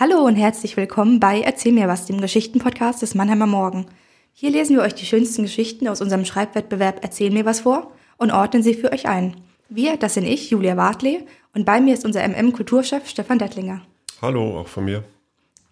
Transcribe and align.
Hallo 0.00 0.24
und 0.24 0.36
herzlich 0.36 0.76
willkommen 0.76 1.18
bei 1.18 1.40
Erzähl 1.40 1.72
mir 1.72 1.88
was, 1.88 2.06
dem 2.06 2.20
Geschichtenpodcast 2.20 3.02
des 3.02 3.16
Mannheimer 3.16 3.48
Morgen. 3.48 3.86
Hier 4.32 4.50
lesen 4.50 4.76
wir 4.76 4.84
euch 4.84 4.94
die 4.94 5.06
schönsten 5.06 5.42
Geschichten 5.42 5.88
aus 5.88 6.00
unserem 6.00 6.24
Schreibwettbewerb 6.24 7.00
Erzähl 7.02 7.32
mir 7.32 7.44
was 7.44 7.62
vor 7.62 7.90
und 8.16 8.30
ordnen 8.30 8.62
sie 8.62 8.74
für 8.74 8.92
euch 8.92 9.08
ein. 9.08 9.34
Wir, 9.68 9.96
das 9.96 10.14
sind 10.14 10.24
ich, 10.24 10.50
Julia 10.50 10.76
Wartley, 10.76 11.26
und 11.52 11.64
bei 11.64 11.80
mir 11.80 11.94
ist 11.94 12.04
unser 12.04 12.22
MM-Kulturchef 12.22 13.08
Stefan 13.08 13.40
Dettlinger. 13.40 13.82
Hallo, 14.22 14.60
auch 14.60 14.68
von 14.68 14.84
mir. 14.84 15.02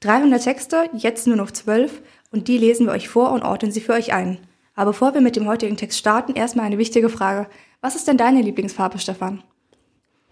300 0.00 0.42
Texte, 0.42 0.90
jetzt 0.94 1.28
nur 1.28 1.36
noch 1.36 1.52
12, 1.52 2.02
und 2.32 2.48
die 2.48 2.58
lesen 2.58 2.86
wir 2.86 2.94
euch 2.94 3.08
vor 3.08 3.30
und 3.30 3.44
ordnen 3.44 3.70
sie 3.70 3.80
für 3.80 3.92
euch 3.92 4.12
ein. 4.12 4.38
Aber 4.74 4.90
bevor 4.90 5.14
wir 5.14 5.20
mit 5.20 5.36
dem 5.36 5.46
heutigen 5.46 5.76
Text 5.76 6.00
starten, 6.00 6.34
erstmal 6.34 6.66
eine 6.66 6.78
wichtige 6.78 7.10
Frage. 7.10 7.46
Was 7.80 7.94
ist 7.94 8.08
denn 8.08 8.16
deine 8.16 8.42
Lieblingsfarbe, 8.42 8.98
Stefan? 8.98 9.44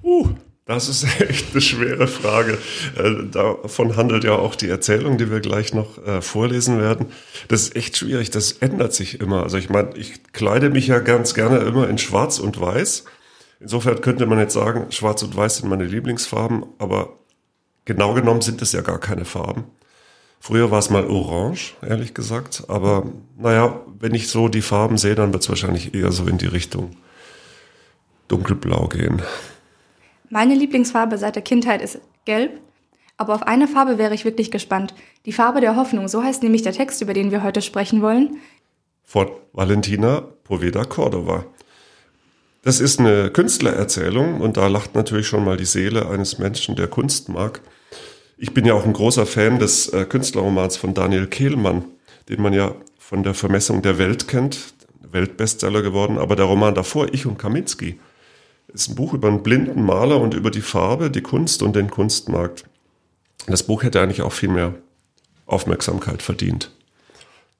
Uh, 0.03 0.31
das 0.67 0.89
ist 0.89 1.05
echt 1.21 1.53
eine 1.53 1.61
schwere 1.61 2.07
Frage. 2.07 2.59
Äh, 2.97 3.27
davon 3.31 3.97
handelt 3.97 4.25
ja 4.25 4.33
auch 4.33 4.55
die 4.55 4.69
Erzählung, 4.69 5.19
die 5.19 5.31
wir 5.31 5.41
gleich 5.41 5.75
noch 5.75 6.05
äh, 6.07 6.23
vorlesen 6.23 6.81
werden. 6.81 7.07
Das 7.49 7.63
ist 7.63 7.77
echt 7.77 7.97
schwierig, 7.97 8.31
das 8.31 8.53
ändert 8.53 8.95
sich 8.95 9.21
immer. 9.21 9.43
Also 9.43 9.59
ich 9.59 9.69
meine, 9.69 9.97
ich 9.97 10.33
kleide 10.33 10.71
mich 10.71 10.87
ja 10.87 10.99
ganz 11.01 11.35
gerne 11.35 11.59
immer 11.59 11.89
in 11.89 11.99
Schwarz 11.99 12.39
und 12.39 12.61
Weiß. 12.61 13.05
Insofern 13.61 14.01
könnte 14.01 14.27
man 14.27 14.39
jetzt 14.39 14.55
sagen, 14.55 14.91
Schwarz 14.91 15.23
und 15.23 15.37
Weiß 15.37 15.59
sind 15.59 15.69
meine 15.69 15.85
Lieblingsfarben, 15.85 16.65
aber 16.79 17.19
genau 17.85 18.15
genommen 18.15 18.41
sind 18.41 18.63
es 18.63 18.73
ja 18.73 18.81
gar 18.81 18.99
keine 18.99 19.25
Farben. 19.25 19.65
Früher 20.41 20.71
war 20.71 20.79
es 20.79 20.91
mal 20.91 21.07
orange, 21.07 21.75
ehrlich 21.81 22.13
gesagt. 22.13 22.65
Aber 22.69 23.07
naja, 23.39 23.81
wenn 23.99 24.15
ich 24.15 24.29
so 24.29 24.49
die 24.49 24.61
Farben 24.61 24.99
sehe, 24.99 25.15
dann 25.15 25.33
wird 25.33 25.43
es 25.43 25.49
wahrscheinlich 25.49 25.95
eher 25.95 26.13
so 26.13 26.27
in 26.27 26.37
die 26.37 26.47
Richtung 26.47 26.97
dunkelblau 28.29 28.89
gehen. 28.89 29.23
Meine 30.35 30.57
Lieblingsfarbe 30.57 31.17
seit 31.17 31.37
der 31.37 31.45
Kindheit 31.45 31.81
ist 31.81 32.01
gelb. 32.25 32.59
Aber 33.17 33.37
auf 33.37 33.45
eine 33.45 33.69
Farbe 33.69 33.99
wäre 33.99 34.15
ich 34.15 34.25
wirklich 34.25 34.51
gespannt. 34.51 34.93
Die 35.27 35.33
Farbe 35.33 35.61
der 35.61 35.77
Hoffnung, 35.77 36.09
so 36.09 36.25
heißt 36.25 36.43
nämlich 36.43 36.63
der 36.63 36.73
Text, 36.73 37.01
über 37.01 37.15
den 37.15 37.31
wir 37.31 37.45
heute 37.45 37.63
sprechen 37.63 38.03
wollen. 38.03 38.39
Von 39.05 39.29
Valentina 39.53 40.23
Poveda 40.43 40.83
Cordova. 40.87 41.47
Das 42.63 42.81
ist 42.81 42.99
eine 42.99 43.31
Künstlererzählung 43.31 44.41
und 44.41 44.57
da 44.57 44.67
lacht 44.67 44.97
natürlich 44.97 45.29
schon 45.29 45.45
mal 45.45 45.57
die 45.57 45.67
Seele 45.67 46.09
eines 46.09 46.41
Menschen, 46.41 46.75
der 46.75 46.89
Kunst 46.89 47.29
mag. 47.29 47.61
Ich 48.37 48.53
bin 48.53 48.65
ja 48.65 48.75
auch 48.75 48.85
ein 48.85 48.93
großer 48.93 49.27
Fan 49.27 49.61
des 49.61 49.87
äh, 49.91 50.05
Künstlerromans 50.05 50.77
von 50.77 50.95
Daniel 50.95 51.29
Kehlmann, 51.29 51.85
den 52.29 52.43
man 52.43 52.53
ja 52.53 52.75
von 52.99 53.23
der 53.23 53.35
Vermessung 53.35 53.83
der 53.83 53.99
Welt 53.99 54.27
kennt, 54.27 54.75
Weltbestseller 55.01 55.83
geworden, 55.83 56.19
aber 56.19 56.35
der 56.35 56.47
Roman 56.47 56.75
davor, 56.75 57.15
Ich 57.15 57.25
und 57.25 57.39
Kaminski, 57.39 58.01
ist 58.75 58.91
ein 58.91 58.97
Buch 58.97 59.15
über 59.15 59.29
einen 59.29 59.43
blinden 59.43 59.83
Maler 59.85 60.21
und 60.21 60.35
über 60.35 60.51
die 60.51 60.61
Farbe, 60.61 61.11
die 61.11 61.23
Kunst 61.23 61.63
und 61.63 61.77
den 61.77 61.91
Kunstmarkt. 61.91 62.65
Das 63.47 63.63
Buch 63.63 63.83
hätte 63.83 64.01
eigentlich 64.01 64.23
auch 64.23 64.33
viel 64.33 64.49
mehr 64.49 64.75
Aufmerksamkeit 65.47 66.23
verdient. 66.23 66.71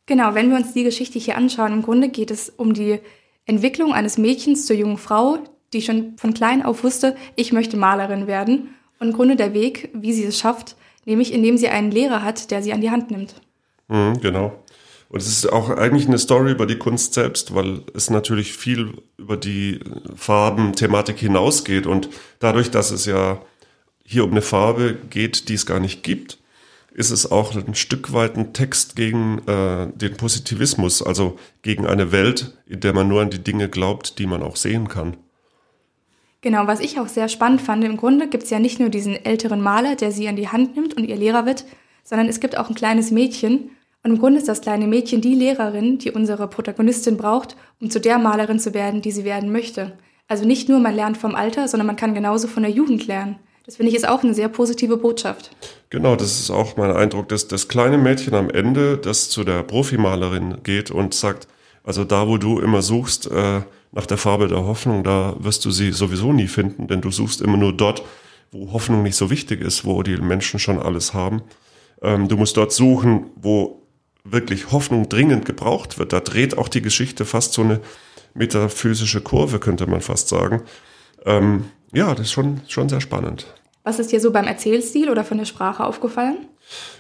Genau, 0.07 0.35
wenn 0.35 0.51
wir 0.51 0.57
uns 0.57 0.75
die 0.75 0.85
Geschichte 0.85 1.19
hier 1.19 1.37
anschauen, 1.37 1.73
im 1.73 1.83
Grunde 1.83 2.09
geht 2.09 2.31
es 2.31 2.51
um 2.51 2.75
die 2.75 2.99
Entwicklung 3.47 3.93
eines 3.93 4.19
Mädchens 4.19 4.67
zur 4.67 4.77
jungen 4.77 4.99
Frau, 4.99 5.39
die 5.73 5.83
schon 5.83 6.17
von 6.17 6.35
klein 6.35 6.63
auf 6.63 6.85
wusste, 6.85 7.17
ich 7.37 7.53
möchte 7.53 7.77
Malerin 7.77 8.27
werden. 8.27 8.75
Und 8.99 9.09
im 9.09 9.15
Grunde 9.15 9.37
der 9.37 9.55
Weg, 9.55 9.91
wie 9.93 10.13
sie 10.13 10.25
es 10.25 10.39
schafft, 10.39 10.77
nämlich 11.05 11.33
indem 11.33 11.59
sie 11.59 11.69
einen 11.69 11.91
Lehrer 11.91 12.23
hat, 12.23 12.51
der 12.51 12.63
sie 12.63 12.73
an 12.73 12.81
die 12.81 12.91
Hand 12.91 13.11
nimmt. 13.11 13.35
Mhm, 13.89 14.21
genau. 14.21 14.53
Und 15.15 15.21
es 15.21 15.29
ist 15.29 15.53
auch 15.53 15.71
eigentlich 15.71 16.09
eine 16.09 16.19
Story 16.19 16.51
über 16.51 16.67
die 16.67 16.75
Kunst 16.75 17.15
selbst, 17.15 17.55
weil 17.55 17.83
es 17.95 18.11
natürlich 18.11 18.53
viel 18.53 18.95
über 19.17 19.37
die 19.37 19.79
Farben-Thematik 20.17 21.21
hinausgeht. 21.21 21.87
Und 21.87 22.09
dadurch, 22.41 22.73
dass 22.73 22.91
es 22.91 23.07
ja 23.07 23.41
hier 24.05 24.25
um 24.25 24.33
eine 24.33 24.43
Farbe 24.43 24.99
geht, 25.11 25.49
die 25.49 25.55
es 25.55 25.67
gar 25.67 25.79
nicht 25.79 26.03
gibt, 26.03 26.39
ist 26.93 27.13
es 27.13 27.31
auch 27.31 27.55
ein 27.55 27.77
Stück 27.77 28.13
weit 28.13 28.37
ein 28.37 28.55
Text 28.55 28.97
gegen 28.97 29.39
äh, 29.47 29.87
den 29.95 30.17
Positivismus, 30.17 31.01
also 31.01 31.39
gegen 31.63 31.87
eine 31.87 32.11
Welt, 32.11 32.59
in 32.67 32.81
der 32.81 32.93
man 32.93 33.07
nur 33.07 33.23
an 33.23 33.31
die 33.31 33.39
Dinge 33.39 33.69
glaubt, 33.69 34.19
die 34.19 34.27
man 34.27 34.43
auch 34.43 34.57
sehen 34.57 34.89
kann. 34.89 35.17
Genau, 36.41 36.67
was 36.67 36.81
ich 36.81 36.99
auch 36.99 37.07
sehr 37.07 37.29
spannend 37.29 37.63
fand, 37.63 37.85
im 37.85 37.99
Grunde 37.99 38.27
gibt 38.29 38.43
es 38.43 38.51
ja 38.51 38.59
nicht 38.59 38.81
nur 38.81 38.89
diesen 38.89 39.15
älteren 39.25 39.61
Maler, 39.61 39.95
der 39.95 40.11
sie 40.11 40.27
an 40.27 40.35
die 40.35 40.49
Hand 40.49 40.75
nimmt 40.75 40.95
und 40.95 41.05
ihr 41.05 41.17
Lehrer 41.17 41.47
wird, 41.47 41.67
sondern 42.03 42.27
es 42.29 42.41
gibt 42.41 42.59
auch 42.59 42.69
ein 42.69 42.75
kleines 42.75 43.13
Mädchen, 43.13 43.71
und 44.05 44.11
im 44.11 44.19
Grunde 44.19 44.39
ist 44.39 44.49
das 44.49 44.61
kleine 44.61 44.87
Mädchen 44.87 45.23
die 45.23 45.35
Lehrerin, 45.35 45.97
die 45.97 46.11
unsere 46.11 46.47
Protagonistin 46.47 47.17
braucht, 47.17 47.57
um 47.81 47.91
zu 47.91 48.01
der 48.01 48.19
Malerin 48.19 48.61
zu 48.61 48.75
werden, 48.75 49.01
die 49.01 49.11
sie 49.11 49.25
werden 49.25 49.51
möchte. 49.51 49.97
Also 50.29 50.45
nicht 50.45 50.69
nur 50.69 50.79
man 50.79 50.95
lernt 50.95 51.17
vom 51.17 51.35
Alter, 51.35 51.69
sondern 51.69 51.87
man 51.87 51.97
kann 51.97 52.13
genauso 52.13 52.47
von 52.47 52.63
der 52.63 52.73
Jugend 52.73 53.07
lernen. 53.07 53.37
Das 53.65 53.77
finde 53.77 53.91
ich 53.91 53.97
ist 53.97 54.07
auch 54.07 54.23
eine 54.23 54.35
sehr 54.35 54.49
positive 54.49 54.99
Botschaft. 54.99 55.51
Genau, 55.89 56.17
das 56.17 56.39
ist 56.39 56.51
auch 56.51 56.77
mein 56.77 56.91
Eindruck, 56.91 57.31
dass 57.31 57.49
das 57.49 57.67
kleine 57.67 57.97
Mädchen 57.97 58.35
am 58.35 58.51
Ende, 58.51 58.99
das 58.99 59.31
zu 59.31 59.43
der 59.43 59.63
Profimalerin 59.63 60.59
geht 60.63 60.91
und 60.91 61.15
sagt, 61.15 61.49
also 61.83 62.05
da, 62.05 62.29
wo 62.29 62.37
du 62.37 62.61
immer 62.61 62.83
suchst 62.83 63.31
äh, 63.31 63.63
nach 63.93 64.07
der 64.07 64.19
Farbe 64.19 64.49
der 64.49 64.67
Hoffnung, 64.67 65.03
da 65.03 65.35
wirst 65.39 65.65
du 65.65 65.71
sie 65.71 65.93
sowieso 65.93 66.35
nie 66.35 66.49
finden, 66.49 66.89
denn 66.89 67.01
du 67.01 67.11
suchst 67.11 67.41
immer 67.41 67.57
nur 67.57 67.73
dort, 67.73 68.03
wo 68.53 68.73
Hoffnung 68.73 69.03
nicht 69.03 69.17
so 69.17 69.31
wichtig 69.31 69.63
ist, 69.63 69.87
wo 69.87 70.03
die 70.03 70.19
Menschen 70.19 70.61
schon 70.61 70.79
alles 70.79 71.15
haben. 71.15 71.43
Ähm, 72.03 72.29
du 72.29 72.37
musst 72.37 72.59
dort 72.59 72.71
suchen, 72.71 73.31
wo 73.37 73.84
wirklich 74.25 74.73
Hoffnung 74.73 75.09
dringend 75.09 75.45
gebraucht 75.45 75.99
wird. 75.99 76.13
Da 76.13 76.21
dreht 76.21 76.59
auch 76.59 76.69
die 76.69 76.83
Geschichte 76.83 77.25
fast 77.25 77.53
so 77.53 77.63
eine 77.63 77.81
metaphysische 78.33 79.21
Kurve, 79.21 79.61
könnte 79.61 79.87
man 79.87 80.01
fast 80.01 80.29
sagen. 80.29 80.63
Ähm, 81.25 81.67
ja, 81.93 82.11
das 82.15 82.27
ist 82.27 82.33
schon, 82.33 82.61
schon 82.67 82.89
sehr 82.89 83.01
spannend. 83.01 83.47
Was 83.85 83.99
ist 83.99 84.13
dir 84.13 84.21
so 84.21 84.33
beim 84.33 84.47
Erzählstil 84.47 85.11
oder 85.11 85.25
von 85.25 85.39
der 85.39 85.45
Sprache 85.45 85.85
aufgefallen? 85.85 86.49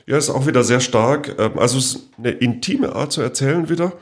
Ja, 0.06 0.18
ist 0.18 0.30
auch 0.30 0.46
wieder 0.46 0.62
sehr 0.62 0.80
stark. 0.80 1.34
Ähm, 1.38 1.58
also 1.58 1.78
es 1.78 1.94
ist 1.94 2.08
eine 2.18 2.30
intime 2.30 2.94
Art 2.94 3.12
zu 3.12 3.22
erzählen 3.22 3.68
wieder. 3.68 3.94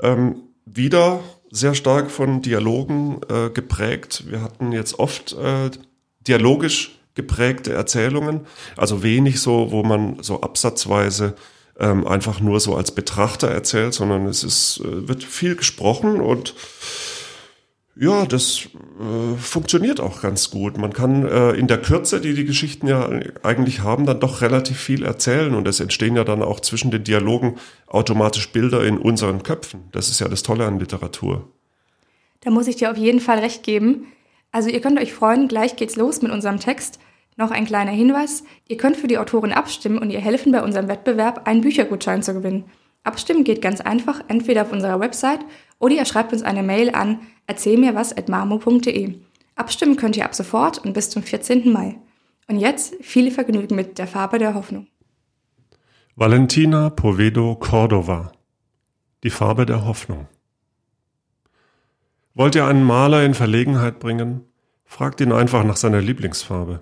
Ähm, 0.00 0.42
wieder 0.66 1.20
sehr 1.50 1.74
stark 1.74 2.10
von 2.10 2.42
Dialogen 2.42 3.20
äh, 3.30 3.50
geprägt. 3.50 4.24
Wir 4.26 4.42
hatten 4.42 4.72
jetzt 4.72 4.98
oft 4.98 5.32
äh, 5.32 5.70
dialogisch 6.26 6.98
geprägte 7.14 7.72
Erzählungen, 7.72 8.40
also 8.76 9.02
wenig 9.02 9.40
so, 9.40 9.70
wo 9.70 9.82
man 9.82 10.18
so 10.22 10.42
absatzweise 10.42 11.34
ähm, 11.78 12.06
einfach 12.06 12.40
nur 12.40 12.60
so 12.60 12.74
als 12.74 12.92
Betrachter 12.92 13.48
erzählt, 13.48 13.94
sondern 13.94 14.26
es 14.26 14.44
ist, 14.44 14.80
äh, 14.80 15.08
wird 15.08 15.24
viel 15.24 15.56
gesprochen 15.56 16.20
und 16.20 16.54
ja, 17.98 18.26
das 18.26 18.68
äh, 19.00 19.36
funktioniert 19.38 20.00
auch 20.00 20.20
ganz 20.20 20.50
gut. 20.50 20.76
Man 20.76 20.92
kann 20.92 21.26
äh, 21.26 21.52
in 21.52 21.66
der 21.66 21.80
Kürze, 21.80 22.20
die 22.20 22.34
die 22.34 22.44
Geschichten 22.44 22.86
ja 22.86 23.08
eigentlich 23.42 23.80
haben, 23.80 24.04
dann 24.04 24.20
doch 24.20 24.42
relativ 24.42 24.78
viel 24.78 25.02
erzählen 25.02 25.54
und 25.54 25.66
es 25.66 25.80
entstehen 25.80 26.14
ja 26.14 26.24
dann 26.24 26.42
auch 26.42 26.60
zwischen 26.60 26.90
den 26.90 27.04
Dialogen 27.04 27.56
automatisch 27.86 28.52
Bilder 28.52 28.84
in 28.84 28.98
unseren 28.98 29.42
Köpfen. 29.42 29.84
Das 29.92 30.10
ist 30.10 30.20
ja 30.20 30.28
das 30.28 30.42
Tolle 30.42 30.66
an 30.66 30.78
Literatur. 30.78 31.48
Da 32.42 32.50
muss 32.50 32.66
ich 32.66 32.76
dir 32.76 32.90
auf 32.90 32.98
jeden 32.98 33.20
Fall 33.20 33.38
recht 33.38 33.62
geben. 33.62 34.06
Also 34.52 34.68
ihr 34.68 34.80
könnt 34.82 35.00
euch 35.00 35.14
freuen, 35.14 35.48
gleich 35.48 35.76
geht's 35.76 35.96
los 35.96 36.20
mit 36.20 36.32
unserem 36.32 36.60
Text. 36.60 36.98
Noch 37.36 37.50
ein 37.50 37.66
kleiner 37.66 37.92
Hinweis, 37.92 38.44
ihr 38.66 38.78
könnt 38.78 38.96
für 38.96 39.08
die 39.08 39.18
Autorin 39.18 39.52
abstimmen 39.52 39.98
und 39.98 40.10
ihr 40.10 40.20
helfen 40.20 40.52
bei 40.52 40.62
unserem 40.62 40.88
Wettbewerb, 40.88 41.46
einen 41.46 41.60
Büchergutschein 41.60 42.22
zu 42.22 42.32
gewinnen. 42.32 42.64
Abstimmen 43.04 43.44
geht 43.44 43.60
ganz 43.60 43.80
einfach, 43.80 44.22
entweder 44.28 44.62
auf 44.62 44.72
unserer 44.72 45.00
Website 45.00 45.40
oder 45.78 45.94
ihr 45.94 46.04
schreibt 46.06 46.32
uns 46.32 46.42
eine 46.42 46.62
Mail 46.62 46.90
an 46.90 47.20
erzählmirwas.marmo.de. 47.46 49.14
Abstimmen 49.54 49.96
könnt 49.96 50.16
ihr 50.16 50.24
ab 50.24 50.34
sofort 50.34 50.78
und 50.78 50.92
bis 50.92 51.10
zum 51.10 51.22
14. 51.22 51.70
Mai. 51.70 51.98
Und 52.48 52.58
jetzt 52.58 52.94
viel 53.02 53.30
Vergnügen 53.30 53.76
mit 53.76 53.98
der 53.98 54.06
Farbe 54.06 54.38
der 54.38 54.54
Hoffnung. 54.54 54.86
Valentina 56.14 56.90
Povedo 56.90 57.56
Cordova 57.56 58.32
Die 59.22 59.30
Farbe 59.30 59.66
der 59.66 59.84
Hoffnung 59.84 60.26
Wollt 62.34 62.54
ihr 62.54 62.66
einen 62.66 62.84
Maler 62.84 63.24
in 63.24 63.34
Verlegenheit 63.34 63.98
bringen? 63.98 64.42
Fragt 64.84 65.20
ihn 65.20 65.32
einfach 65.32 65.64
nach 65.64 65.76
seiner 65.76 66.00
Lieblingsfarbe. 66.00 66.80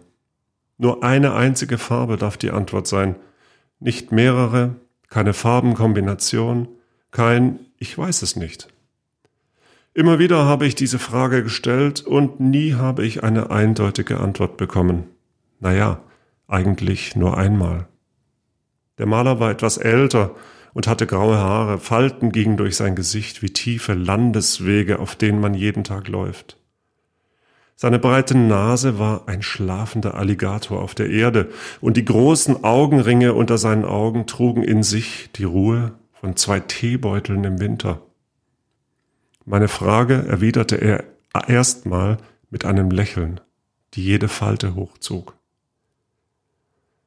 Nur 0.78 1.02
eine 1.02 1.34
einzige 1.34 1.78
Farbe 1.78 2.16
darf 2.16 2.36
die 2.36 2.50
Antwort 2.50 2.86
sein, 2.86 3.16
nicht 3.78 4.12
mehrere, 4.12 4.76
keine 5.08 5.32
Farbenkombination, 5.32 6.68
kein 7.10 7.60
Ich 7.78 7.96
weiß 7.96 8.22
es 8.22 8.34
nicht. 8.36 8.68
Immer 9.92 10.18
wieder 10.18 10.44
habe 10.44 10.66
ich 10.66 10.74
diese 10.74 10.98
Frage 10.98 11.44
gestellt 11.44 12.00
und 12.00 12.40
nie 12.40 12.74
habe 12.74 13.04
ich 13.04 13.22
eine 13.22 13.50
eindeutige 13.50 14.18
Antwort 14.18 14.56
bekommen. 14.56 15.04
Naja, 15.60 16.00
eigentlich 16.48 17.14
nur 17.14 17.38
einmal. 17.38 17.86
Der 18.98 19.06
Maler 19.06 19.38
war 19.38 19.50
etwas 19.50 19.76
älter 19.76 20.34
und 20.72 20.88
hatte 20.88 21.06
graue 21.06 21.36
Haare, 21.36 21.78
Falten 21.78 22.32
gingen 22.32 22.56
durch 22.56 22.76
sein 22.76 22.96
Gesicht 22.96 23.42
wie 23.42 23.50
tiefe 23.50 23.94
Landeswege, 23.94 24.98
auf 24.98 25.14
denen 25.14 25.40
man 25.40 25.54
jeden 25.54 25.84
Tag 25.84 26.08
läuft. 26.08 26.58
Seine 27.76 27.98
breite 27.98 28.36
Nase 28.36 28.98
war 28.98 29.28
ein 29.28 29.42
schlafender 29.42 30.14
Alligator 30.14 30.80
auf 30.80 30.94
der 30.94 31.10
Erde, 31.10 31.50
und 31.80 31.96
die 31.96 32.04
großen 32.04 32.62
Augenringe 32.62 33.34
unter 33.34 33.58
seinen 33.58 33.84
Augen 33.84 34.26
trugen 34.26 34.62
in 34.62 34.82
sich 34.82 35.30
die 35.32 35.44
Ruhe 35.44 35.92
von 36.12 36.36
zwei 36.36 36.60
Teebeuteln 36.60 37.44
im 37.44 37.60
Winter. 37.60 38.00
Meine 39.44 39.68
Frage 39.68 40.24
erwiderte 40.26 40.76
er 40.76 41.04
erstmal 41.48 42.18
mit 42.50 42.64
einem 42.64 42.90
Lächeln, 42.90 43.40
die 43.94 44.04
jede 44.04 44.28
Falte 44.28 44.74
hochzog. 44.74 45.36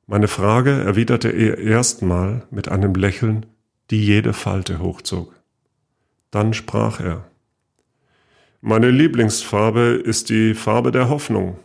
Meine 0.06 0.28
Frage 0.28 0.72
erwiderte 0.72 1.30
er 1.30 1.58
erstmal 1.58 2.46
mit 2.52 2.70
einem 2.70 2.94
Lächeln, 2.94 3.46
die 3.90 4.06
jede 4.06 4.34
Falte 4.34 4.80
hochzog. 4.80 5.34
Dann 6.32 6.54
sprach 6.54 7.00
er. 7.00 7.26
Meine 8.62 8.90
Lieblingsfarbe 8.90 10.02
ist 10.04 10.30
die 10.30 10.56
Farbe 10.56 10.92
der 10.92 11.10
Hoffnung. 11.10 11.60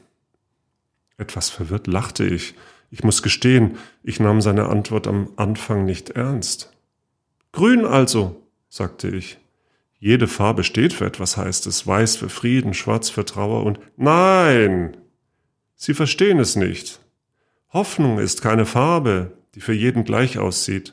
Etwas 1.17 1.49
verwirrt 1.49 1.87
lachte 1.87 2.25
ich. 2.25 2.55
Ich 2.91 3.03
muss 3.03 3.23
gestehen, 3.23 3.79
ich 4.03 4.21
nahm 4.21 4.43
seine 4.43 4.69
Antwort 4.69 5.07
am 5.07 5.31
Anfang 5.37 5.87
nicht 5.87 6.11
ernst. 6.11 6.71
Grün 7.53 7.87
also, 7.87 8.43
sagte 8.69 9.09
ich. 9.09 9.39
Jede 9.99 10.27
Farbe 10.27 10.65
steht 10.65 10.93
für 10.93 11.07
etwas, 11.07 11.39
heißt 11.39 11.67
es. 11.67 11.87
Weiß 11.87 12.17
für 12.17 12.29
Frieden, 12.29 12.75
schwarz 12.75 13.09
für 13.09 13.25
Trauer 13.25 13.65
und 13.65 13.79
Nein! 13.97 14.97
Sie 15.77 15.95
verstehen 15.95 16.41
es 16.41 16.57
nicht. 16.57 17.01
Hoffnung 17.73 18.19
ist 18.19 18.43
keine 18.43 18.67
Farbe, 18.67 19.33
die 19.55 19.61
für 19.61 19.73
jeden 19.73 20.05
gleich 20.05 20.39
aussieht. 20.39 20.93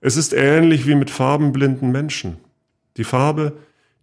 Es 0.00 0.16
ist 0.16 0.32
ähnlich 0.32 0.86
wie 0.86 0.94
mit 0.94 1.10
farbenblinden 1.10 1.92
Menschen. 1.92 2.38
Die 2.96 3.04
Farbe, 3.04 3.52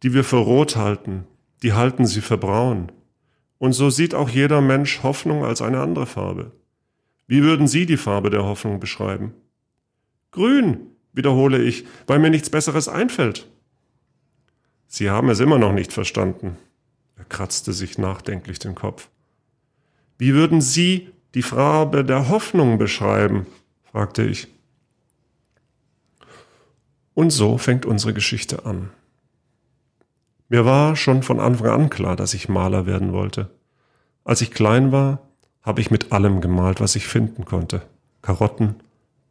die 0.03 0.13
wir 0.13 0.23
für 0.23 0.37
rot 0.37 0.75
halten, 0.75 1.25
die 1.63 1.73
halten 1.73 2.05
sie 2.05 2.21
für 2.21 2.37
braun. 2.37 2.91
Und 3.57 3.73
so 3.73 3.89
sieht 3.89 4.15
auch 4.15 4.29
jeder 4.29 4.61
Mensch 4.61 5.03
Hoffnung 5.03 5.43
als 5.43 5.61
eine 5.61 5.81
andere 5.81 6.05
Farbe. 6.05 6.51
Wie 7.27 7.43
würden 7.43 7.67
Sie 7.67 7.85
die 7.85 7.97
Farbe 7.97 8.31
der 8.31 8.43
Hoffnung 8.43 8.79
beschreiben? 8.79 9.33
Grün, 10.31 10.79
wiederhole 11.13 11.61
ich, 11.61 11.85
weil 12.07 12.17
mir 12.17 12.31
nichts 12.31 12.49
Besseres 12.49 12.87
einfällt. 12.87 13.47
Sie 14.87 15.11
haben 15.11 15.29
es 15.29 15.39
immer 15.39 15.59
noch 15.59 15.73
nicht 15.73 15.93
verstanden. 15.93 16.57
Er 17.17 17.25
kratzte 17.25 17.73
sich 17.73 17.99
nachdenklich 17.99 18.57
den 18.57 18.73
Kopf. 18.73 19.09
Wie 20.17 20.33
würden 20.33 20.61
Sie 20.61 21.09
die 21.35 21.43
Farbe 21.43 22.03
der 22.03 22.29
Hoffnung 22.29 22.79
beschreiben? 22.79 23.45
fragte 23.83 24.23
ich. 24.23 24.47
Und 27.13 27.29
so 27.29 27.57
fängt 27.57 27.85
unsere 27.85 28.13
Geschichte 28.13 28.65
an. 28.65 28.89
Mir 30.49 30.65
war 30.65 30.95
schon 30.95 31.21
von 31.21 31.39
Anfang 31.39 31.69
an 31.69 31.89
klar, 31.89 32.15
dass 32.15 32.33
ich 32.33 32.49
Maler 32.49 32.87
werden 32.87 33.13
wollte. 33.13 33.51
Als 34.23 34.41
ich 34.41 34.51
klein 34.51 34.91
war, 34.91 35.19
habe 35.61 35.81
ich 35.81 35.91
mit 35.91 36.11
allem 36.11 36.41
gemalt, 36.41 36.81
was 36.81 36.95
ich 36.95 37.07
finden 37.07 37.45
konnte. 37.45 37.83
Karotten, 38.23 38.75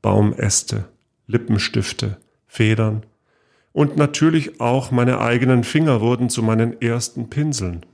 Baumäste, 0.01 0.85
Lippenstifte, 1.27 2.19
Federn 2.47 3.05
und 3.73 3.97
natürlich 3.97 4.61
auch 4.61 4.91
meine 4.91 5.21
eigenen 5.21 5.65
Finger 5.65 6.01
wurden 6.01 6.31
zu 6.31 6.43
meinen 6.43 6.81
ersten 6.81 7.29
Pinseln. 7.29 7.85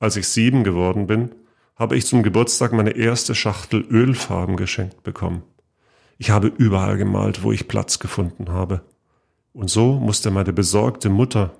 Als 0.00 0.16
ich 0.16 0.26
sieben 0.26 0.64
geworden 0.64 1.06
bin, 1.06 1.34
habe 1.76 1.96
ich 1.96 2.06
zum 2.06 2.22
Geburtstag 2.22 2.72
meine 2.72 2.90
erste 2.90 3.34
Schachtel 3.34 3.86
Ölfarben 3.90 4.56
geschenkt 4.56 5.02
bekommen. 5.02 5.42
Ich 6.18 6.30
habe 6.30 6.48
überall 6.48 6.96
gemalt, 6.96 7.42
wo 7.42 7.52
ich 7.52 7.68
Platz 7.68 7.98
gefunden 7.98 8.50
habe. 8.50 8.82
Und 9.52 9.70
so 9.70 9.94
musste 9.94 10.30
meine 10.30 10.52
besorgte 10.52 11.08
Mutter 11.08 11.54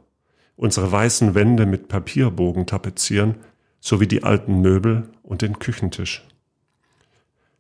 unsere 0.56 0.90
weißen 0.90 1.34
Wände 1.34 1.66
mit 1.66 1.88
Papierbogen 1.88 2.66
tapezieren, 2.66 3.36
sowie 3.80 4.06
die 4.06 4.22
alten 4.22 4.60
Möbel 4.60 5.08
und 5.22 5.42
den 5.42 5.58
Küchentisch. 5.58 6.26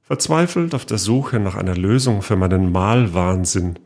Verzweifelt 0.02 0.74
auf 0.74 0.84
der 0.84 0.98
Suche 0.98 1.40
nach 1.40 1.54
einer 1.54 1.76
Lösung 1.76 2.22
für 2.22 2.36
meinen 2.36 2.70
Malwahnsinn 2.70 3.78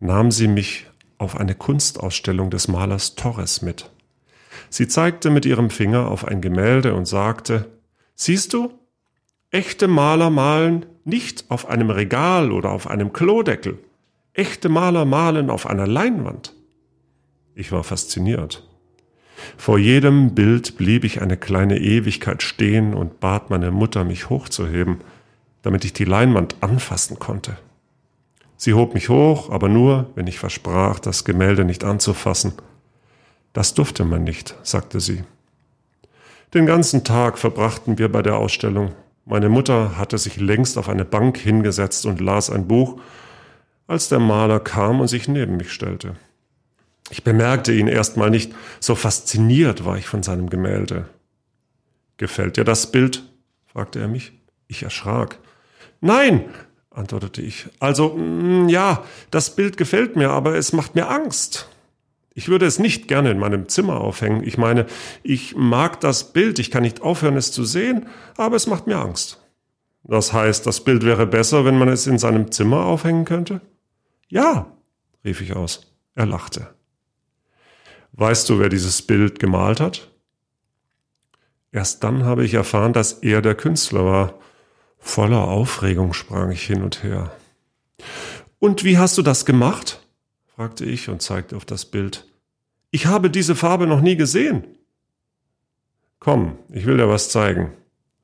nahm 0.00 0.30
sie 0.30 0.48
mich 0.48 0.86
auf 1.18 1.36
eine 1.36 1.54
Kunstausstellung 1.54 2.50
des 2.50 2.68
Malers 2.68 3.14
Torres 3.14 3.62
mit. 3.62 3.90
Sie 4.68 4.88
zeigte 4.88 5.30
mit 5.30 5.46
ihrem 5.46 5.70
Finger 5.70 6.08
auf 6.08 6.26
ein 6.26 6.40
Gemälde 6.40 6.94
und 6.94 7.06
sagte, 7.06 7.68
Siehst 8.14 8.52
du, 8.52 8.72
echte 9.50 9.88
Maler 9.88 10.30
malen 10.30 10.86
nicht 11.04 11.46
auf 11.50 11.68
einem 11.68 11.90
Regal 11.90 12.52
oder 12.52 12.70
auf 12.70 12.88
einem 12.88 13.12
Klodeckel, 13.12 13.78
Echte 14.34 14.70
Maler 14.70 15.04
malen 15.04 15.50
auf 15.50 15.66
einer 15.66 15.86
Leinwand. 15.86 16.54
Ich 17.54 17.72
war 17.72 17.84
fasziniert. 17.84 18.66
Vor 19.56 19.78
jedem 19.78 20.34
Bild 20.34 20.76
blieb 20.78 21.04
ich 21.04 21.20
eine 21.20 21.36
kleine 21.36 21.78
Ewigkeit 21.78 22.42
stehen 22.42 22.94
und 22.94 23.20
bat 23.20 23.50
meine 23.50 23.70
Mutter, 23.70 24.04
mich 24.04 24.30
hochzuheben, 24.30 25.00
damit 25.62 25.84
ich 25.84 25.92
die 25.92 26.04
Leinwand 26.04 26.56
anfassen 26.60 27.18
konnte. 27.18 27.56
Sie 28.56 28.74
hob 28.74 28.94
mich 28.94 29.08
hoch, 29.08 29.50
aber 29.50 29.68
nur, 29.68 30.10
wenn 30.14 30.26
ich 30.26 30.38
versprach, 30.38 31.00
das 31.00 31.24
Gemälde 31.24 31.64
nicht 31.64 31.84
anzufassen. 31.84 32.52
Das 33.52 33.74
durfte 33.74 34.04
man 34.04 34.24
nicht, 34.24 34.54
sagte 34.62 35.00
sie. 35.00 35.24
Den 36.54 36.66
ganzen 36.66 37.04
Tag 37.04 37.38
verbrachten 37.38 37.98
wir 37.98 38.10
bei 38.10 38.22
der 38.22 38.36
Ausstellung. 38.36 38.92
Meine 39.24 39.48
Mutter 39.48 39.98
hatte 39.98 40.18
sich 40.18 40.36
längst 40.36 40.78
auf 40.78 40.88
eine 40.88 41.04
Bank 41.04 41.38
hingesetzt 41.38 42.06
und 42.06 42.20
las 42.20 42.50
ein 42.50 42.66
Buch, 42.66 43.00
als 43.86 44.08
der 44.08 44.20
Maler 44.20 44.60
kam 44.60 45.00
und 45.00 45.08
sich 45.08 45.28
neben 45.28 45.56
mich 45.56 45.72
stellte. 45.72 46.16
Ich 47.12 47.24
bemerkte 47.24 47.74
ihn 47.74 47.88
erstmal 47.88 48.30
nicht, 48.30 48.54
so 48.80 48.94
fasziniert 48.94 49.84
war 49.84 49.98
ich 49.98 50.06
von 50.06 50.22
seinem 50.22 50.48
Gemälde. 50.48 51.10
Gefällt 52.16 52.56
dir 52.56 52.64
das 52.64 52.90
Bild? 52.90 53.22
fragte 53.66 54.00
er 54.00 54.08
mich. 54.08 54.32
Ich 54.66 54.82
erschrak. 54.82 55.38
Nein, 56.00 56.46
antwortete 56.90 57.42
ich. 57.42 57.68
Also, 57.80 58.14
mm, 58.16 58.70
ja, 58.70 59.04
das 59.30 59.54
Bild 59.54 59.76
gefällt 59.76 60.16
mir, 60.16 60.30
aber 60.30 60.54
es 60.54 60.72
macht 60.72 60.94
mir 60.94 61.10
Angst. 61.10 61.68
Ich 62.32 62.48
würde 62.48 62.64
es 62.64 62.78
nicht 62.78 63.08
gerne 63.08 63.30
in 63.30 63.38
meinem 63.38 63.68
Zimmer 63.68 64.00
aufhängen. 64.00 64.42
Ich 64.42 64.56
meine, 64.56 64.86
ich 65.22 65.54
mag 65.54 66.00
das 66.00 66.32
Bild, 66.32 66.58
ich 66.58 66.70
kann 66.70 66.82
nicht 66.82 67.02
aufhören, 67.02 67.36
es 67.36 67.52
zu 67.52 67.64
sehen, 67.64 68.06
aber 68.38 68.56
es 68.56 68.66
macht 68.66 68.86
mir 68.86 68.96
Angst. 68.96 69.38
Das 70.02 70.32
heißt, 70.32 70.66
das 70.66 70.82
Bild 70.82 71.04
wäre 71.04 71.26
besser, 71.26 71.66
wenn 71.66 71.76
man 71.78 71.88
es 71.88 72.06
in 72.06 72.16
seinem 72.16 72.50
Zimmer 72.50 72.86
aufhängen 72.86 73.26
könnte? 73.26 73.60
Ja, 74.30 74.72
rief 75.26 75.42
ich 75.42 75.54
aus. 75.54 75.92
Er 76.14 76.24
lachte. 76.24 76.74
Weißt 78.12 78.48
du, 78.48 78.58
wer 78.58 78.68
dieses 78.68 79.02
Bild 79.02 79.38
gemalt 79.38 79.80
hat? 79.80 80.10
Erst 81.72 82.04
dann 82.04 82.24
habe 82.24 82.44
ich 82.44 82.54
erfahren, 82.54 82.92
dass 82.92 83.14
er 83.14 83.40
der 83.40 83.54
Künstler 83.54 84.04
war. 84.04 84.34
Voller 84.98 85.48
Aufregung 85.48 86.12
sprang 86.12 86.50
ich 86.50 86.62
hin 86.62 86.82
und 86.82 87.02
her. 87.02 87.34
Und 88.58 88.84
wie 88.84 88.98
hast 88.98 89.18
du 89.18 89.22
das 89.22 89.46
gemacht? 89.46 90.00
fragte 90.54 90.84
ich 90.84 91.08
und 91.08 91.22
zeigte 91.22 91.56
auf 91.56 91.64
das 91.64 91.86
Bild. 91.86 92.26
Ich 92.90 93.06
habe 93.06 93.30
diese 93.30 93.56
Farbe 93.56 93.86
noch 93.86 94.02
nie 94.02 94.16
gesehen. 94.16 94.64
Komm, 96.20 96.58
ich 96.68 96.84
will 96.84 96.98
dir 96.98 97.08
was 97.08 97.30
zeigen, 97.30 97.72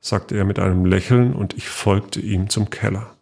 sagte 0.00 0.36
er 0.36 0.44
mit 0.44 0.58
einem 0.58 0.84
Lächeln, 0.84 1.32
und 1.32 1.54
ich 1.54 1.68
folgte 1.68 2.20
ihm 2.20 2.50
zum 2.50 2.70
Keller. 2.70 3.16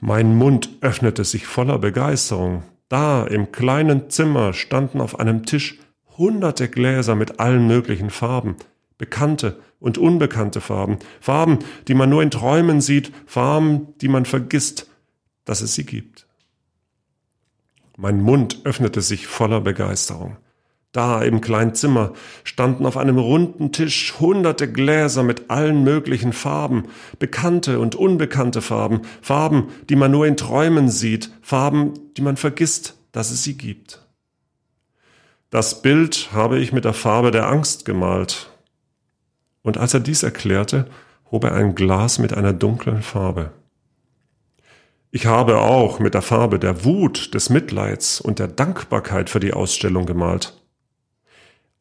Mein 0.00 0.34
Mund 0.34 0.68
öffnete 0.80 1.24
sich 1.24 1.46
voller 1.46 1.78
Begeisterung. 1.78 2.64
Da 2.92 3.24
im 3.24 3.52
kleinen 3.52 4.10
Zimmer 4.10 4.52
standen 4.52 5.00
auf 5.00 5.18
einem 5.18 5.46
Tisch 5.46 5.78
hunderte 6.18 6.68
Gläser 6.68 7.14
mit 7.14 7.40
allen 7.40 7.66
möglichen 7.66 8.10
Farben, 8.10 8.56
bekannte 8.98 9.62
und 9.80 9.96
unbekannte 9.96 10.60
Farben, 10.60 10.98
Farben, 11.18 11.60
die 11.88 11.94
man 11.94 12.10
nur 12.10 12.22
in 12.22 12.30
Träumen 12.30 12.82
sieht, 12.82 13.10
Farben, 13.24 13.94
die 14.02 14.08
man 14.08 14.26
vergisst, 14.26 14.90
dass 15.46 15.62
es 15.62 15.74
sie 15.74 15.86
gibt. 15.86 16.26
Mein 17.96 18.20
Mund 18.20 18.60
öffnete 18.64 19.00
sich 19.00 19.26
voller 19.26 19.62
Begeisterung. 19.62 20.36
Da 20.92 21.22
im 21.22 21.40
kleinen 21.40 21.74
Zimmer 21.74 22.12
standen 22.44 22.84
auf 22.84 22.98
einem 22.98 23.18
runden 23.18 23.72
Tisch 23.72 24.14
hunderte 24.20 24.70
Gläser 24.70 25.22
mit 25.22 25.50
allen 25.50 25.82
möglichen 25.84 26.34
Farben, 26.34 26.84
bekannte 27.18 27.80
und 27.80 27.94
unbekannte 27.94 28.60
Farben, 28.60 29.00
Farben, 29.22 29.68
die 29.88 29.96
man 29.96 30.10
nur 30.10 30.26
in 30.26 30.36
Träumen 30.36 30.90
sieht, 30.90 31.30
Farben, 31.40 31.94
die 32.18 32.22
man 32.22 32.36
vergisst, 32.36 32.98
dass 33.10 33.30
es 33.30 33.42
sie 33.42 33.56
gibt. 33.56 34.06
Das 35.48 35.80
Bild 35.80 36.30
habe 36.32 36.58
ich 36.58 36.72
mit 36.72 36.84
der 36.84 36.94
Farbe 36.94 37.30
der 37.30 37.48
Angst 37.48 37.86
gemalt. 37.86 38.50
Und 39.62 39.78
als 39.78 39.94
er 39.94 40.00
dies 40.00 40.22
erklärte, 40.22 40.88
hob 41.30 41.44
er 41.44 41.54
ein 41.54 41.74
Glas 41.74 42.18
mit 42.18 42.34
einer 42.34 42.52
dunklen 42.52 43.02
Farbe. 43.02 43.52
Ich 45.10 45.26
habe 45.26 45.58
auch 45.58 45.98
mit 45.98 46.14
der 46.14 46.22
Farbe 46.22 46.58
der 46.58 46.84
Wut, 46.84 47.34
des 47.34 47.48
Mitleids 47.50 48.20
und 48.20 48.38
der 48.38 48.48
Dankbarkeit 48.48 49.30
für 49.30 49.40
die 49.40 49.52
Ausstellung 49.52 50.04
gemalt. 50.04 50.61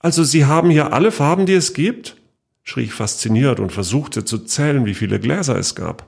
Also 0.01 0.23
Sie 0.23 0.45
haben 0.45 0.69
hier 0.69 0.93
alle 0.93 1.11
Farben, 1.11 1.45
die 1.45 1.53
es 1.53 1.73
gibt? 1.73 2.17
schrie 2.63 2.83
ich 2.83 2.93
fasziniert 2.93 3.59
und 3.59 3.71
versuchte 3.71 4.23
zu 4.23 4.39
zählen, 4.39 4.85
wie 4.85 4.93
viele 4.93 5.19
Gläser 5.19 5.57
es 5.57 5.75
gab. 5.75 6.07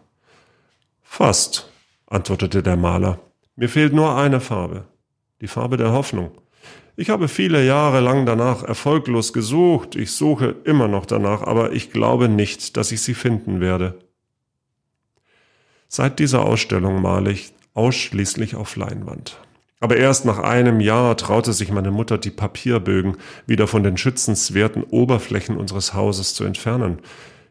Fast, 1.02 1.70
antwortete 2.08 2.64
der 2.64 2.78
Maler. 2.78 3.20
Mir 3.56 3.70
fehlt 3.70 3.94
nur 3.94 4.16
eine 4.16 4.40
Farbe, 4.40 4.86
die 5.42 5.48
Farbe 5.48 5.78
der 5.78 5.92
Hoffnung. 5.92 6.32
Ich 6.96 7.10
habe 7.10 7.28
viele 7.28 7.66
Jahre 7.66 8.02
lang 8.02 8.26
danach 8.26 8.64
erfolglos 8.64 9.34
gesucht, 9.34 9.96
ich 9.96 10.12
suche 10.12 10.56
immer 10.64 10.88
noch 10.88 11.08
danach, 11.08 11.42
aber 11.42 11.72
ich 11.72 11.92
glaube 11.92 12.30
nicht, 12.30 12.78
dass 12.78 12.92
ich 12.92 13.02
sie 13.02 13.16
finden 13.16 13.60
werde. 13.60 13.98
Seit 15.88 16.20
dieser 16.20 16.46
Ausstellung 16.46 17.02
male 17.02 17.32
ich 17.32 17.54
ausschließlich 17.74 18.56
auf 18.56 18.76
Leinwand. 18.76 19.38
Aber 19.84 19.98
erst 19.98 20.24
nach 20.24 20.40
einem 20.40 20.80
Jahr 20.80 21.18
traute 21.18 21.52
sich 21.52 21.70
meine 21.70 21.92
Mutter, 21.92 22.18
die 22.18 22.30
Papierbögen 22.30 23.18
wieder 23.48 23.68
von 23.68 23.84
den 23.84 23.98
schützenswerten 23.98 24.82
Oberflächen 24.82 25.58
unseres 25.58 25.94
Hauses 25.94 26.34
zu 26.36 26.46
entfernen. 26.46 27.00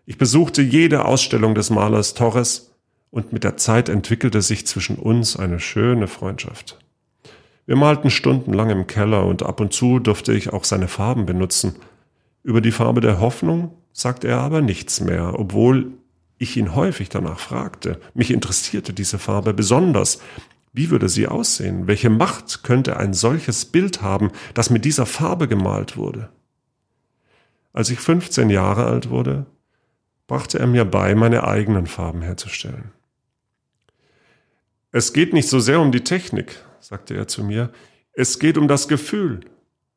Ich 0.06 0.16
besuchte 0.16 0.62
jede 0.62 1.04
Ausstellung 1.04 1.54
des 1.54 1.68
Malers 1.68 2.14
Torres 2.14 2.72
und 3.10 3.34
mit 3.34 3.44
der 3.44 3.58
Zeit 3.58 3.90
entwickelte 3.90 4.40
sich 4.40 4.66
zwischen 4.66 4.96
uns 4.96 5.36
eine 5.36 5.60
schöne 5.60 6.08
Freundschaft. 6.08 6.78
Wir 7.66 7.76
malten 7.76 8.08
stundenlang 8.08 8.70
im 8.70 8.86
Keller 8.86 9.26
und 9.26 9.42
ab 9.42 9.60
und 9.60 9.74
zu 9.74 9.98
durfte 9.98 10.32
ich 10.32 10.54
auch 10.54 10.64
seine 10.64 10.88
Farben 10.88 11.26
benutzen. 11.26 11.74
Über 12.42 12.62
die 12.62 12.72
Farbe 12.72 13.02
der 13.02 13.20
Hoffnung 13.20 13.74
sagte 13.92 14.28
er 14.28 14.40
aber 14.40 14.62
nichts 14.62 15.02
mehr, 15.02 15.38
obwohl 15.38 15.92
ich 16.38 16.56
ihn 16.56 16.74
häufig 16.74 17.10
danach 17.10 17.38
fragte. 17.38 18.00
Mich 18.14 18.30
interessierte 18.30 18.94
diese 18.94 19.18
Farbe 19.18 19.52
besonders. 19.52 20.18
Wie 20.72 20.90
würde 20.90 21.08
sie 21.08 21.26
aussehen? 21.26 21.86
Welche 21.86 22.08
Macht 22.08 22.62
könnte 22.62 22.96
ein 22.96 23.12
solches 23.12 23.66
Bild 23.66 24.00
haben, 24.00 24.30
das 24.54 24.70
mit 24.70 24.84
dieser 24.84 25.04
Farbe 25.04 25.46
gemalt 25.46 25.96
wurde? 25.96 26.30
Als 27.74 27.90
ich 27.90 28.00
15 28.00 28.48
Jahre 28.50 28.86
alt 28.86 29.10
wurde, 29.10 29.46
brachte 30.26 30.58
er 30.58 30.66
mir 30.66 30.84
bei, 30.84 31.14
meine 31.14 31.44
eigenen 31.44 31.86
Farben 31.86 32.22
herzustellen. 32.22 32.92
Es 34.90 35.12
geht 35.12 35.32
nicht 35.32 35.48
so 35.48 35.60
sehr 35.60 35.80
um 35.80 35.92
die 35.92 36.04
Technik, 36.04 36.58
sagte 36.80 37.14
er 37.14 37.28
zu 37.28 37.44
mir, 37.44 37.70
es 38.12 38.38
geht 38.38 38.58
um 38.58 38.68
das 38.68 38.88
Gefühl. 38.88 39.40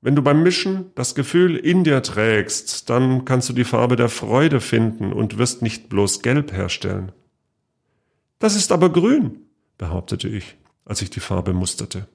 Wenn 0.02 0.16
du 0.16 0.22
beim 0.22 0.44
Mischen 0.44 0.92
das 0.96 1.16
Gefühl 1.16 1.56
in 1.56 1.84
dir 1.84 2.02
trägst, 2.04 2.90
dann 2.90 3.26
kannst 3.26 3.50
du 3.50 3.54
die 3.54 3.64
Farbe 3.64 3.96
der 3.96 4.10
Freude 4.10 4.62
finden 4.62 5.12
und 5.12 5.38
wirst 5.38 5.62
nicht 5.62 5.90
bloß 5.90 6.22
gelb 6.22 6.52
herstellen. 6.54 7.12
Das 8.40 8.56
ist 8.56 8.72
aber 8.72 8.92
grün, 8.92 9.40
behauptete 9.78 10.28
ich, 10.28 10.58
als 10.86 11.02
ich 11.02 11.10
die 11.10 11.20
Farbe 11.20 11.54
musterte. 11.54 12.08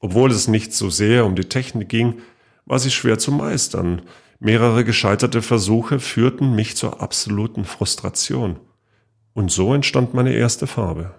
Obwohl 0.00 0.30
es 0.30 0.48
nicht 0.48 0.72
so 0.72 0.88
sehr 0.88 1.26
um 1.26 1.36
die 1.36 1.48
Technik 1.48 1.88
ging, 1.88 2.20
war 2.64 2.78
sie 2.78 2.90
schwer 2.90 3.18
zu 3.18 3.32
meistern. 3.32 4.02
Mehrere 4.38 4.84
gescheiterte 4.84 5.42
Versuche 5.42 6.00
führten 6.00 6.54
mich 6.54 6.76
zur 6.76 7.02
absoluten 7.02 7.64
Frustration. 7.64 8.58
Und 9.34 9.50
so 9.50 9.74
entstand 9.74 10.14
meine 10.14 10.32
erste 10.32 10.66
Farbe. 10.66 11.14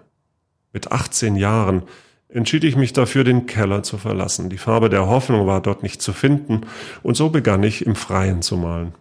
Mit 0.72 0.90
18 0.90 1.36
Jahren 1.36 1.82
entschied 2.28 2.64
ich 2.64 2.76
mich 2.76 2.92
dafür, 2.92 3.24
den 3.24 3.46
Keller 3.46 3.82
zu 3.82 3.98
verlassen. 3.98 4.48
Die 4.50 4.58
Farbe 4.58 4.88
der 4.88 5.06
Hoffnung 5.06 5.46
war 5.46 5.60
dort 5.60 5.82
nicht 5.82 6.02
zu 6.02 6.12
finden, 6.12 6.62
und 7.02 7.16
so 7.16 7.28
begann 7.28 7.62
ich 7.62 7.86
im 7.86 7.94
Freien 7.94 8.42
zu 8.42 8.56
malen. 8.56 8.94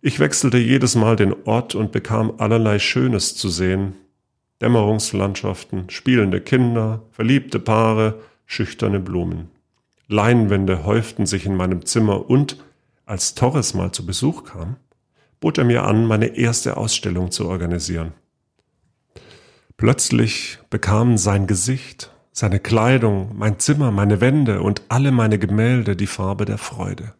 Ich 0.00 0.18
wechselte 0.18 0.56
jedes 0.56 0.94
Mal 0.94 1.16
den 1.16 1.34
Ort 1.44 1.74
und 1.74 1.92
bekam 1.92 2.32
allerlei 2.38 2.78
Schönes 2.78 3.36
zu 3.36 3.48
sehen. 3.48 3.94
Dämmerungslandschaften, 4.60 5.88
spielende 5.90 6.40
Kinder, 6.40 7.02
verliebte 7.12 7.58
Paare, 7.58 8.20
schüchterne 8.46 9.00
Blumen. 9.00 9.48
Leinwände 10.08 10.84
häuften 10.84 11.24
sich 11.24 11.46
in 11.46 11.54
meinem 11.54 11.86
Zimmer 11.86 12.28
und, 12.28 12.58
als 13.06 13.34
Torres 13.34 13.74
mal 13.74 13.92
zu 13.92 14.04
Besuch 14.04 14.44
kam, 14.44 14.76
bot 15.40 15.56
er 15.56 15.64
mir 15.64 15.84
an, 15.84 16.04
meine 16.04 16.36
erste 16.36 16.76
Ausstellung 16.76 17.30
zu 17.30 17.48
organisieren. 17.48 18.12
Plötzlich 19.76 20.58
bekamen 20.68 21.16
sein 21.16 21.46
Gesicht, 21.46 22.12
seine 22.32 22.60
Kleidung, 22.60 23.30
mein 23.36 23.58
Zimmer, 23.58 23.90
meine 23.90 24.20
Wände 24.20 24.60
und 24.62 24.82
alle 24.88 25.10
meine 25.10 25.38
Gemälde 25.38 25.96
die 25.96 26.06
Farbe 26.06 26.44
der 26.44 26.58
Freude. 26.58 27.14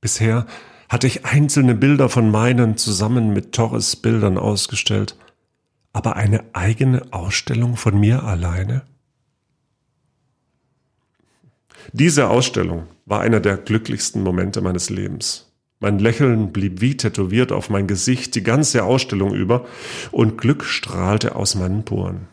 Bisher 0.00 0.46
hatte 0.88 1.06
ich 1.06 1.26
einzelne 1.26 1.74
Bilder 1.74 2.08
von 2.08 2.30
meinen 2.30 2.76
zusammen 2.76 3.32
mit 3.32 3.52
Torres 3.52 3.96
Bildern 3.96 4.38
ausgestellt, 4.38 5.16
aber 5.92 6.16
eine 6.16 6.44
eigene 6.52 7.12
Ausstellung 7.12 7.76
von 7.76 7.98
mir 7.98 8.24
alleine? 8.24 8.82
Diese 11.92 12.28
Ausstellung 12.28 12.86
war 13.06 13.20
einer 13.20 13.40
der 13.40 13.56
glücklichsten 13.56 14.22
Momente 14.22 14.60
meines 14.60 14.88
Lebens. 14.88 15.52
Mein 15.80 15.98
Lächeln 15.98 16.52
blieb 16.52 16.80
wie 16.80 16.96
tätowiert 16.96 17.50
auf 17.50 17.68
mein 17.68 17.88
Gesicht 17.88 18.36
die 18.36 18.44
ganze 18.44 18.84
Ausstellung 18.84 19.34
über 19.34 19.66
und 20.12 20.38
Glück 20.38 20.64
strahlte 20.64 21.34
aus 21.34 21.56
meinen 21.56 21.84
Poren. 21.84 22.28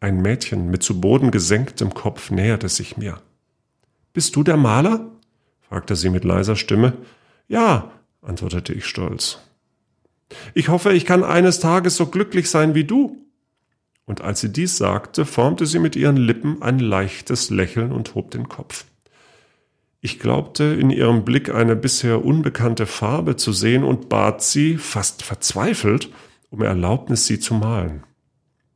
Ein 0.00 0.20
Mädchen 0.20 0.70
mit 0.70 0.82
zu 0.82 1.00
Boden 1.00 1.30
gesenktem 1.30 1.94
Kopf 1.94 2.30
näherte 2.30 2.68
sich 2.68 2.96
mir. 2.96 3.20
Bist 4.12 4.36
du 4.36 4.42
der 4.42 4.56
Maler? 4.56 5.10
fragte 5.62 5.96
sie 5.96 6.10
mit 6.10 6.24
leiser 6.24 6.54
Stimme. 6.56 6.92
Ja, 7.48 7.92
antwortete 8.20 8.74
ich 8.74 8.84
stolz. 8.84 9.38
Ich 10.54 10.68
hoffe, 10.68 10.92
ich 10.92 11.06
kann 11.06 11.24
eines 11.24 11.60
Tages 11.60 11.96
so 11.96 12.06
glücklich 12.06 12.50
sein 12.50 12.74
wie 12.74 12.84
du. 12.84 13.16
Und 14.04 14.20
als 14.20 14.40
sie 14.40 14.52
dies 14.52 14.76
sagte, 14.76 15.24
formte 15.24 15.66
sie 15.66 15.78
mit 15.78 15.96
ihren 15.96 16.16
Lippen 16.16 16.60
ein 16.60 16.78
leichtes 16.78 17.50
Lächeln 17.50 17.92
und 17.92 18.14
hob 18.14 18.30
den 18.30 18.48
Kopf. 18.48 18.84
Ich 20.00 20.18
glaubte 20.18 20.64
in 20.64 20.90
ihrem 20.90 21.24
Blick 21.24 21.54
eine 21.54 21.76
bisher 21.76 22.24
unbekannte 22.24 22.86
Farbe 22.86 23.36
zu 23.36 23.52
sehen 23.52 23.84
und 23.84 24.08
bat 24.08 24.42
sie, 24.42 24.76
fast 24.76 25.22
verzweifelt, 25.22 26.10
um 26.50 26.60
Erlaubnis, 26.62 27.26
sie 27.26 27.38
zu 27.38 27.54
malen. 27.54 28.02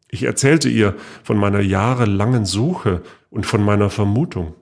Ich 0.08 0.22
erzählte 0.22 0.68
ihr 0.68 0.94
von 1.24 1.36
meiner 1.36 1.60
jahrelangen 1.60 2.46
Suche 2.46 3.02
und 3.28 3.44
von 3.44 3.62
meiner 3.62 3.90
Vermutung. 3.90 4.54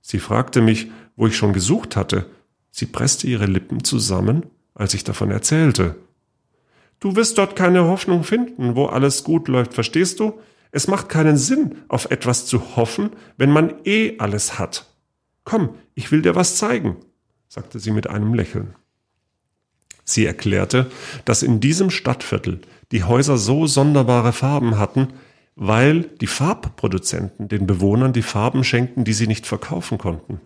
Sie 0.00 0.18
fragte 0.18 0.60
mich, 0.60 0.90
wo 1.14 1.28
ich 1.28 1.36
schon 1.36 1.52
gesucht 1.52 1.94
hatte. 1.94 2.26
Sie 2.72 2.86
presste 2.86 3.28
ihre 3.28 3.46
Lippen 3.46 3.84
zusammen, 3.84 4.46
als 4.74 4.94
ich 4.94 5.04
davon 5.04 5.30
erzählte. 5.30 5.96
Du 7.00 7.16
wirst 7.16 7.38
dort 7.38 7.56
keine 7.56 7.84
Hoffnung 7.84 8.24
finden, 8.24 8.76
wo 8.76 8.86
alles 8.86 9.24
gut 9.24 9.48
läuft, 9.48 9.74
verstehst 9.74 10.20
du? 10.20 10.38
Es 10.70 10.86
macht 10.86 11.08
keinen 11.08 11.36
Sinn, 11.36 11.76
auf 11.88 12.10
etwas 12.10 12.46
zu 12.46 12.76
hoffen, 12.76 13.10
wenn 13.36 13.50
man 13.50 13.74
eh 13.84 14.18
alles 14.18 14.58
hat. 14.58 14.86
Komm, 15.44 15.70
ich 15.94 16.12
will 16.12 16.22
dir 16.22 16.36
was 16.36 16.56
zeigen, 16.56 16.96
sagte 17.48 17.80
sie 17.80 17.90
mit 17.90 18.08
einem 18.08 18.34
Lächeln. 18.34 18.74
Sie 20.04 20.26
erklärte, 20.26 20.90
dass 21.24 21.42
in 21.42 21.60
diesem 21.60 21.90
Stadtviertel 21.90 22.60
die 22.92 23.04
Häuser 23.04 23.38
so 23.38 23.66
sonderbare 23.66 24.32
Farben 24.32 24.78
hatten, 24.78 25.08
weil 25.56 26.02
die 26.02 26.26
Farbproduzenten 26.26 27.48
den 27.48 27.66
Bewohnern 27.66 28.12
die 28.12 28.22
Farben 28.22 28.64
schenkten, 28.64 29.04
die 29.04 29.12
sie 29.12 29.26
nicht 29.26 29.46
verkaufen 29.46 29.98
konnten. 29.98 30.40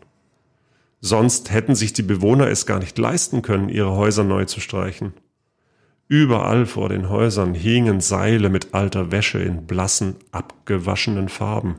Sonst 1.06 1.50
hätten 1.50 1.74
sich 1.74 1.92
die 1.92 2.02
Bewohner 2.02 2.48
es 2.48 2.64
gar 2.64 2.78
nicht 2.78 2.96
leisten 2.96 3.42
können, 3.42 3.68
ihre 3.68 3.90
Häuser 3.90 4.24
neu 4.24 4.46
zu 4.46 4.60
streichen. 4.60 5.12
Überall 6.08 6.64
vor 6.64 6.88
den 6.88 7.10
Häusern 7.10 7.52
hingen 7.52 8.00
Seile 8.00 8.48
mit 8.48 8.72
alter 8.72 9.12
Wäsche 9.12 9.38
in 9.38 9.66
blassen, 9.66 10.16
abgewaschenen 10.32 11.28
Farben. 11.28 11.74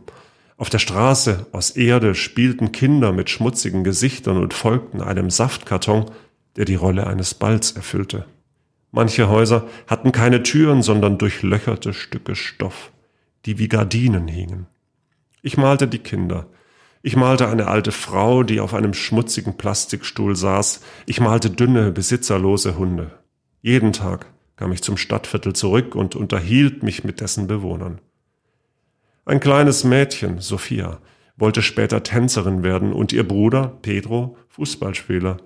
Auf 0.57 0.69
der 0.69 0.77
Straße 0.77 1.47
aus 1.53 1.71
Erde 1.71 2.13
spielten 2.13 2.71
Kinder 2.71 3.11
mit 3.11 3.31
schmutzigen 3.31 3.83
Gesichtern 3.83 4.37
und 4.37 4.53
folgten 4.53 5.01
einem 5.01 5.31
Saftkarton, 5.31 6.05
der 6.55 6.65
die 6.65 6.75
Rolle 6.75 7.07
eines 7.07 7.33
Balls 7.33 7.71
erfüllte. 7.71 8.27
Manche 8.91 9.27
Häuser 9.27 9.67
hatten 9.87 10.11
keine 10.11 10.43
Türen, 10.43 10.83
sondern 10.83 11.17
durchlöcherte 11.17 11.93
Stücke 11.93 12.35
Stoff, 12.35 12.91
die 13.47 13.57
wie 13.57 13.69
Gardinen 13.69 14.27
hingen. 14.27 14.67
Ich 15.41 15.57
malte 15.57 15.87
die 15.87 15.97
Kinder. 15.97 16.45
Ich 17.07 17.15
malte 17.15 17.47
eine 17.47 17.67
alte 17.67 17.91
Frau, 17.91 18.41
die 18.41 18.59
auf 18.59 18.73
einem 18.73 18.95
schmutzigen 18.95 19.57
Plastikstuhl 19.57 20.35
saß. 20.35 20.81
Ich 21.05 21.19
malte 21.19 21.51
dünne, 21.51 21.91
besitzerlose 21.91 22.79
Hunde. 22.79 23.11
Jeden 23.61 23.93
Tag 23.93 24.25
kam 24.55 24.71
ich 24.71 24.81
zum 24.81 24.97
Stadtviertel 24.97 25.53
zurück 25.53 25.93
und 25.93 26.15
unterhielt 26.15 26.81
mich 26.81 27.03
mit 27.03 27.21
dessen 27.21 27.45
Bewohnern. 27.45 28.01
Ein 29.23 29.39
kleines 29.39 29.83
Mädchen, 29.83 30.39
Sophia, 30.39 30.97
wollte 31.37 31.61
später 31.61 32.01
Tänzerin 32.01 32.63
werden 32.63 32.91
und 32.91 33.13
ihr 33.13 33.27
Bruder, 33.27 33.77
Pedro, 33.83 34.35
Fußballspieler. 34.47 35.37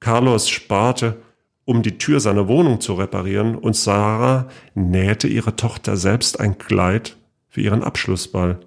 Carlos 0.00 0.48
sparte, 0.48 1.18
um 1.66 1.82
die 1.82 1.98
Tür 1.98 2.18
seiner 2.18 2.48
Wohnung 2.48 2.80
zu 2.80 2.94
reparieren, 2.94 3.56
und 3.56 3.76
Sarah 3.76 4.48
nähte 4.74 5.28
ihrer 5.28 5.54
Tochter 5.54 5.98
selbst 5.98 6.40
ein 6.40 6.56
Kleid 6.56 7.18
für 7.50 7.60
ihren 7.60 7.84
Abschlussball. 7.84 8.60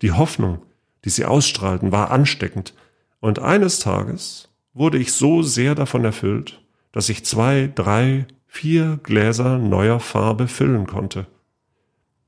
Die 0.00 0.12
Hoffnung, 0.12 0.62
die 1.04 1.10
sie 1.10 1.24
ausstrahlten, 1.24 1.92
war 1.92 2.10
ansteckend, 2.10 2.74
und 3.20 3.38
eines 3.38 3.78
Tages 3.78 4.48
wurde 4.72 4.98
ich 4.98 5.12
so 5.12 5.42
sehr 5.42 5.74
davon 5.74 6.04
erfüllt, 6.04 6.62
dass 6.92 7.08
ich 7.08 7.24
zwei, 7.24 7.70
drei, 7.74 8.26
vier 8.46 8.98
Gläser 9.02 9.58
neuer 9.58 10.00
Farbe 10.00 10.48
füllen 10.48 10.86
konnte. 10.86 11.26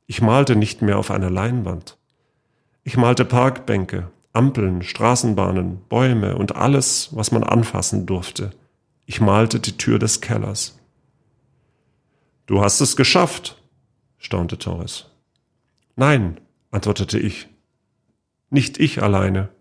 Ich 0.06 0.22
malte 0.22 0.56
nicht 0.56 0.82
mehr 0.82 0.98
auf 0.98 1.10
einer 1.10 1.30
Leinwand. 1.30 1.98
Ich 2.84 2.96
malte 2.96 3.24
Parkbänke, 3.24 4.10
Ampeln, 4.32 4.82
Straßenbahnen, 4.82 5.80
Bäume 5.88 6.36
und 6.36 6.54
alles, 6.56 7.10
was 7.12 7.32
man 7.32 7.42
anfassen 7.42 8.06
durfte. 8.06 8.50
Ich 9.06 9.20
malte 9.20 9.60
die 9.60 9.76
Tür 9.76 9.98
des 9.98 10.20
Kellers. 10.20 10.78
Du 12.46 12.60
hast 12.60 12.80
es 12.80 12.96
geschafft, 12.96 13.60
staunte 14.18 14.58
Torres. 14.58 15.06
Nein, 15.96 16.40
antwortete 16.70 17.18
ich. 17.18 17.48
Nicht 18.50 18.78
ich 18.78 19.02
alleine. 19.02 19.55